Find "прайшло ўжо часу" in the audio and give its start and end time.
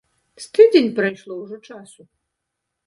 1.01-2.01